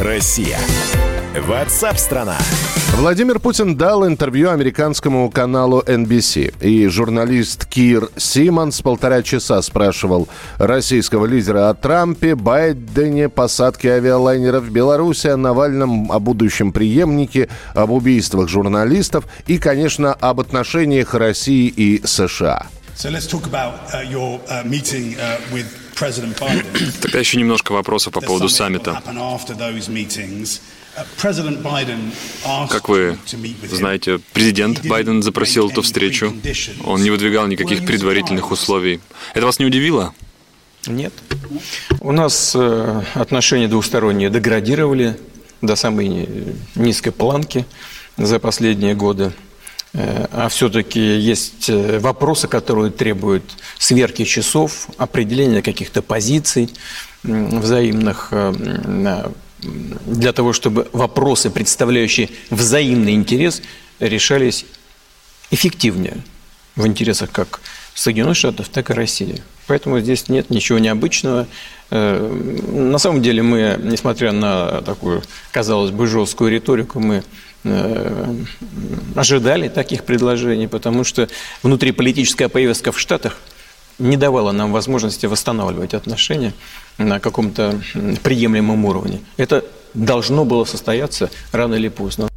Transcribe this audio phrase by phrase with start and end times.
[0.00, 0.58] Россия?
[1.46, 2.36] Ватсап-страна!
[2.96, 6.54] Владимир Путин дал интервью американскому каналу NBC.
[6.60, 14.70] И журналист Кир Симонс полтора часа спрашивал российского лидера о Трампе, Байдене, посадке авиалайнеров в
[14.70, 22.02] Беларуси, о Навальном, о будущем преемнике, об убийствах журналистов и, конечно, об отношениях России и
[22.04, 22.66] США.
[22.96, 25.83] So let's talk about uh, your uh, meeting uh, with.
[27.00, 29.02] Тогда еще немножко вопросов по поводу саммита.
[32.70, 33.18] Как вы
[33.70, 36.34] знаете, президент Байден запросил эту встречу.
[36.84, 39.00] Он не выдвигал никаких предварительных условий.
[39.34, 40.14] Это вас не удивило?
[40.86, 41.12] Нет.
[42.00, 45.16] У нас э, отношения двусторонние деградировали
[45.62, 46.28] до самой
[46.74, 47.64] низкой планки
[48.18, 49.32] за последние годы.
[49.94, 53.44] Э, а все-таки есть э, вопросы, которые требуют
[53.78, 56.68] сверки часов, определения каких-то позиций
[57.22, 58.34] взаимных
[60.04, 63.62] для того, чтобы вопросы, представляющие взаимный интерес,
[63.98, 64.66] решались
[65.50, 66.18] эффективнее
[66.76, 67.60] в интересах как
[67.94, 69.42] Соединенных Штатов, так и России.
[69.66, 71.46] Поэтому здесь нет ничего необычного.
[71.90, 72.28] Э,
[72.72, 77.22] на самом деле мы, несмотря на такую, казалось бы, жесткую риторику, мы
[77.64, 78.34] э,
[79.14, 81.28] ожидали таких предложений, потому что
[81.62, 83.38] внутриполитическая повестка в Штатах
[83.98, 86.52] не давала нам возможности восстанавливать отношения
[86.98, 87.80] на каком-то
[88.22, 89.20] приемлемом уровне.
[89.36, 92.28] Это должно было состояться рано или поздно.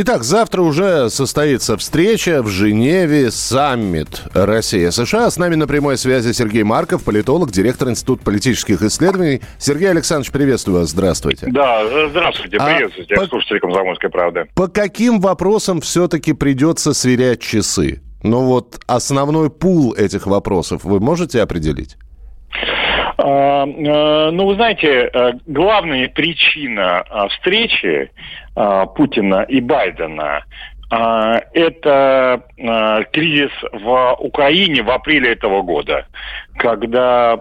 [0.00, 5.28] Итак, завтра уже состоится встреча в Женеве, саммит Россия-США.
[5.28, 9.40] С нами на прямой связи Сергей Марков, политолог, директор Института политических исследований.
[9.58, 11.48] Сергей Александрович, приветствую вас, здравствуйте.
[11.50, 13.26] Да, здравствуйте, а приветствуйте, по...
[13.26, 14.46] слушатели «Комсомольской правды».
[14.54, 18.00] По каким вопросам все-таки придется сверять часы?
[18.22, 21.96] Ну вот основной пул этих вопросов вы можете определить?
[23.18, 28.10] А, а, ну, вы знаете, э, главная причина а, встречи
[28.96, 30.42] Путина и Байдена
[30.90, 32.42] это
[33.12, 36.06] кризис в Украине в апреле этого года,
[36.56, 37.38] когда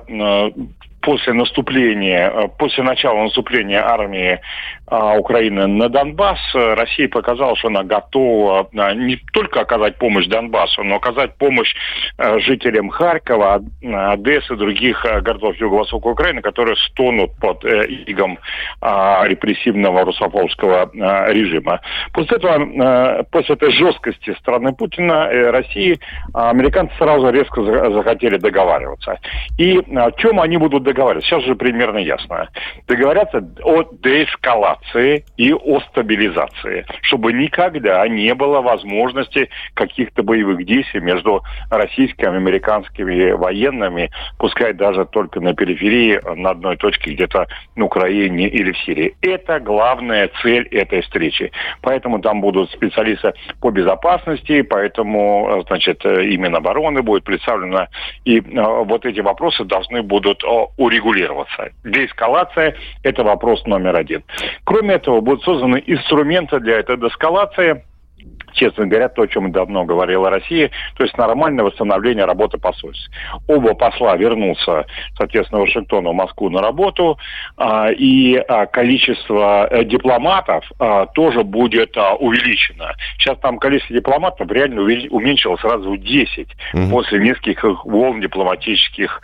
[1.07, 4.41] после наступления, э, после начала наступления армии
[4.89, 10.83] а, Украины на Донбасс, Россия показала, что она готова а, не только оказать помощь Донбассу,
[10.83, 11.73] но оказать помощь
[12.17, 18.39] а, жителям Харькова, Одессы, других городов Юго-Востока Украины, которые стонут под э, игом
[18.81, 20.89] репрессивного русофобского
[21.31, 21.81] режима.
[22.13, 25.99] После этого, после этой жесткости страны Путина, э, России,
[26.33, 29.19] американцы сразу резко захотели договариваться.
[29.57, 30.96] И о чем они будут договариваться?
[30.97, 32.49] Сейчас же примерно ясно.
[32.87, 41.43] Договорятся о деэскалации и о стабилизации, чтобы никогда не было возможности каких-то боевых действий между
[41.69, 44.09] российскими американскими военными,
[44.39, 49.15] пускай даже только на периферии, на одной точке где-то на Украине или в Сирии.
[49.21, 51.51] Это главная цель этой встречи.
[51.81, 57.87] Поэтому там будут специалисты по безопасности, поэтому, значит, именно обороны будет представлена,
[58.25, 58.41] и э,
[58.83, 60.43] вот эти вопросы должны будут
[60.77, 61.71] урегулироваться.
[61.83, 64.23] Деэскалация– это вопрос номер один.
[64.63, 67.83] Кроме этого, будут созданы инструменты для этой деэскалации–
[68.53, 73.09] честно говоря, то, о чем давно говорила Россия, то есть нормальное восстановление работы посольств.
[73.47, 74.85] Оба посла вернутся,
[75.17, 77.17] соответственно, в Вашингтон, в Москву на работу,
[77.57, 82.93] а, и а, количество э, дипломатов а, тоже будет увеличено.
[83.17, 86.89] Сейчас там количество дипломатов реально уменьшилось сразу в 10 mm-hmm.
[86.89, 89.21] после нескольких волн дипломатических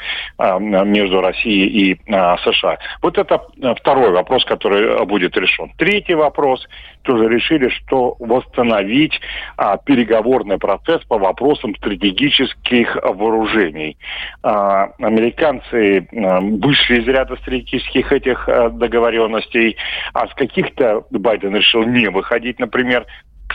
[0.59, 2.77] между Россией и США.
[3.01, 3.41] Вот это
[3.77, 5.71] второй вопрос, который будет решен.
[5.77, 6.67] Третий вопрос,
[7.03, 9.12] тоже решили, что восстановить
[9.57, 13.97] а, переговорный процесс по вопросам стратегических вооружений.
[14.41, 19.77] А, американцы а, вышли из ряда стратегических этих а, договоренностей,
[20.13, 23.05] а с каких-то Байден решил не выходить, например,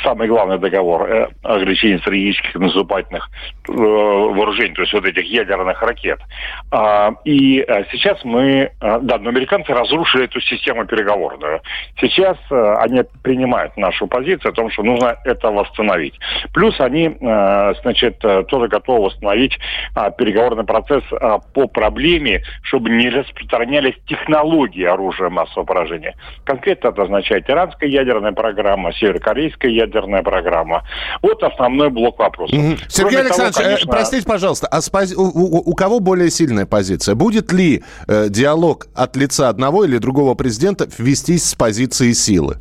[0.08, 3.28] самый главный договор э, ограничение стратегических наступательных
[3.68, 6.18] э, вооружений, то есть вот этих ядерных ракет.
[6.70, 11.60] А, и а, сейчас мы, а, да, но американцы разрушили эту систему переговорную.
[12.00, 16.18] Сейчас а, они принимают нашу позицию о том, что нужно это восстановить.
[16.54, 17.16] Плюс они,
[17.82, 19.58] значит, тоже готовы восстановить
[20.16, 21.02] переговорный процесс
[21.54, 26.14] по проблеме, чтобы не распространялись технологии оружия массового поражения.
[26.44, 30.84] Конкретно это означает иранская ядерная программа, северокорейская ядерная ядерная программа.
[31.22, 32.58] Вот основной блок вопросов.
[32.58, 32.76] Угу.
[32.88, 33.92] Сергей Кроме Александрович, того, конечно...
[33.92, 35.14] простите, пожалуйста, а спози...
[35.14, 37.14] у, у, у кого более сильная позиция?
[37.14, 42.58] Будет ли э, диалог от лица одного или другого президента вестись с позиции силы?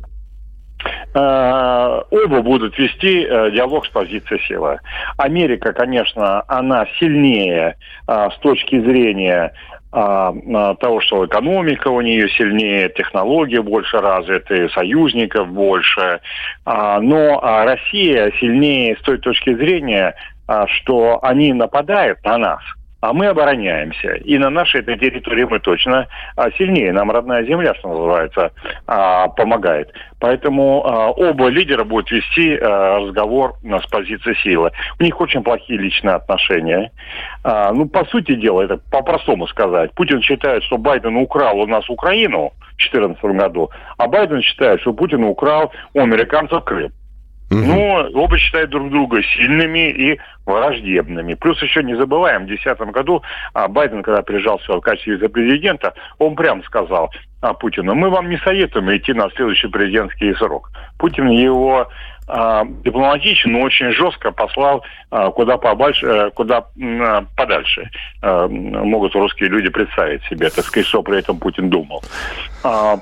[1.14, 4.78] Э, оба будут вести э, диалог с позиции силы.
[5.16, 7.76] Америка, конечно, она сильнее
[8.06, 9.52] э, с точки зрения
[9.90, 16.20] того, что экономика у нее сильнее, технологии больше развиты, союзников больше.
[16.66, 20.14] Но Россия сильнее с той точки зрения,
[20.66, 22.62] что они нападают на нас–
[23.00, 24.14] а мы обороняемся.
[24.14, 26.92] И на нашей этой территории мы точно а, сильнее.
[26.92, 28.52] Нам родная земля, что называется,
[28.86, 29.92] а, помогает.
[30.18, 34.72] Поэтому а, оба лидера будут вести разговор с позиции силы.
[34.98, 36.90] У них очень плохие личные отношения.
[37.44, 39.92] Ну, по сути дела, это по-простому сказать.
[39.94, 44.92] Путин считает, что Байден украл у нас Украину в 2014 году, а Байден считает, что
[44.92, 46.92] Путин украл у американцев Крым.
[47.50, 51.34] Но оба считают друг друга сильными и враждебными.
[51.34, 53.22] Плюс еще не забываем, в 2010 году
[53.54, 57.10] а Байден, когда приезжал в качестве вице-президента, он прямо сказал
[57.40, 60.70] а, Путину, мы вам не советуем идти на следующий президентский срок.
[60.98, 61.88] Путин его
[62.84, 67.90] дипломатично, но очень жестко послал а, куда побольше, э, куда а, подальше.
[68.20, 72.02] Могут русские люди представить себе, так сказать, что при этом Путин думал.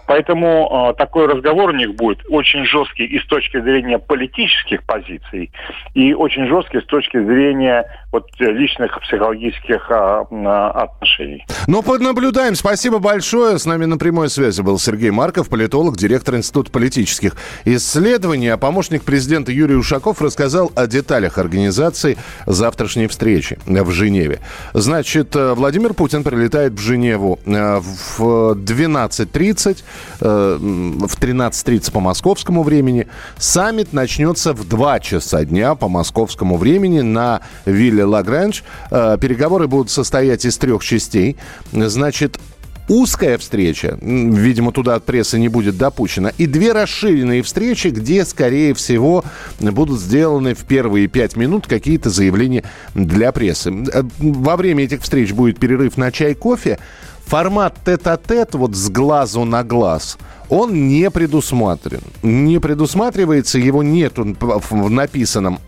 [0.06, 5.50] Поэтому такой разговор у них будет очень жесткий и с точки зрения политических позиций,
[5.94, 11.46] и очень жесткий с точки зрения вот личных психологических отношений.
[11.66, 12.54] Ну, понаблюдаем.
[12.54, 13.58] Спасибо большое.
[13.58, 17.34] С нами на прямой связи был Сергей Марков, политолог, директор Института политических
[17.64, 24.40] исследований, а помощник президента президента Юрий Ушаков рассказал о деталях организации завтрашней встречи в Женеве.
[24.74, 29.78] Значит, э, Владимир Путин прилетает в Женеву э, в 12.30,
[30.20, 33.06] э, в 13.30 по московскому времени.
[33.38, 38.64] Саммит начнется в 2 часа дня по московскому времени на вилле Лагранж.
[38.90, 41.38] Переговоры будут состоять из трех частей.
[41.72, 42.38] Значит,
[42.88, 48.74] узкая встреча, видимо, туда от прессы не будет допущена, и две расширенные встречи, где, скорее
[48.74, 49.24] всего,
[49.60, 53.70] будут сделаны в первые пять минут какие-то заявления для прессы.
[53.70, 56.78] Э, во время этих встреч будет перерыв на чай, кофе.
[57.26, 60.16] Формат тет-а-тет, вот с глазу на глаз,
[60.48, 62.00] он не предусмотрен.
[62.22, 65.58] Не предусматривается, его нету в написанном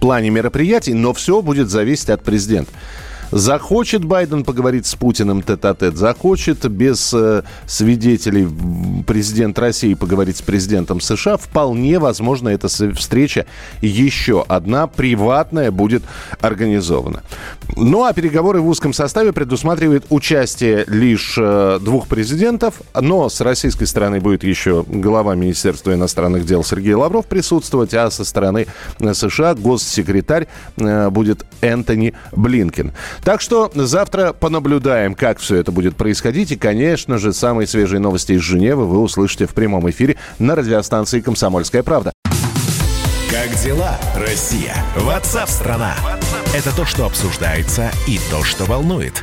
[0.00, 2.70] плане мероприятий, но все будет зависеть от президента.
[3.30, 8.48] Захочет Байден поговорить с Путиным тет-а-тет, захочет без э, свидетелей
[9.06, 13.46] президент России поговорить с президентом США, вполне возможно, эта встреча
[13.82, 16.02] еще одна приватная будет
[16.40, 17.22] организована.
[17.76, 23.84] Ну а переговоры в узком составе предусматривают участие лишь э, двух президентов, но с российской
[23.84, 28.66] стороны будет еще глава Министерства иностранных дел Сергей Лавров присутствовать, а со стороны
[29.00, 32.92] э, США госсекретарь э, будет Энтони Блинкен.
[33.22, 36.52] Так что завтра понаблюдаем, как все это будет происходить.
[36.52, 41.20] И, конечно же, самые свежие новости из Женевы вы услышите в прямом эфире на радиостанции
[41.20, 42.12] «Комсомольская правда».
[43.30, 44.74] Как дела, Россия?
[44.96, 45.94] Ватсап-страна!
[46.54, 49.22] Это то, что обсуждается и то, что волнует.